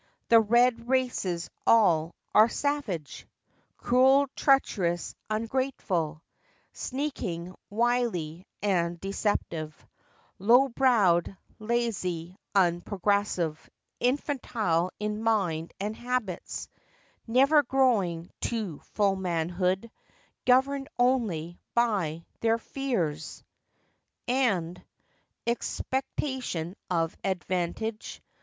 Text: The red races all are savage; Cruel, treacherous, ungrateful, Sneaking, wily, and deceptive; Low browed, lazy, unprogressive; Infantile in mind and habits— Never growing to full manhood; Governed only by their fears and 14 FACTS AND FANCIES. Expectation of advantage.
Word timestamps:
The 0.29 0.39
red 0.39 0.89
races 0.89 1.47
all 1.67 2.15
are 2.33 2.49
savage; 2.49 3.27
Cruel, 3.77 4.25
treacherous, 4.35 5.13
ungrateful, 5.29 6.23
Sneaking, 6.73 7.53
wily, 7.69 8.47
and 8.63 8.99
deceptive; 8.99 9.85
Low 10.39 10.69
browed, 10.69 11.37
lazy, 11.59 12.35
unprogressive; 12.55 13.59
Infantile 13.99 14.89
in 14.99 15.21
mind 15.21 15.71
and 15.79 15.95
habits— 15.95 16.67
Never 17.27 17.61
growing 17.61 18.31
to 18.45 18.79
full 18.79 19.15
manhood; 19.15 19.91
Governed 20.45 20.87
only 20.97 21.59
by 21.75 22.25
their 22.39 22.57
fears 22.57 23.43
and 24.27 24.79
14 24.79 24.83
FACTS 24.83 24.87
AND 24.87 24.87
FANCIES. 24.87 25.51
Expectation 26.25 26.75
of 26.89 27.15
advantage. 27.23 28.23